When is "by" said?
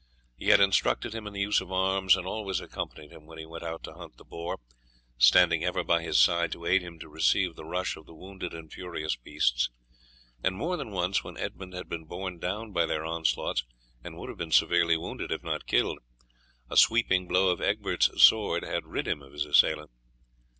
5.83-6.01, 12.71-12.87